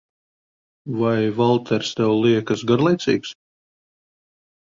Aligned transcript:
Vai 1.01 1.19
Valters 1.41 1.91
tev 1.99 2.15
liekas 2.23 2.65
garlaicīgs? 2.73 3.37